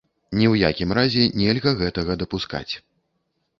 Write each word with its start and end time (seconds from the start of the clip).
Ні 0.37 0.45
ў 0.53 0.63
якім 0.69 0.93
разе 0.99 1.27
нельга 1.43 1.71
гэтага 1.83 2.19
дапускаць. 2.25 2.73